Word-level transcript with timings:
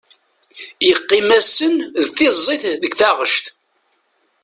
Yeqqim-asen 0.87 1.75
d 2.03 2.05
tiẓẓit 2.15 2.63
deg 2.81 2.93
taɣect. 2.99 3.45